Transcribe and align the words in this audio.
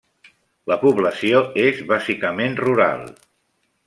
La 0.71 0.77
població 0.85 1.41
és 1.67 1.83
bàsicament 1.91 2.57
rural. 2.63 3.05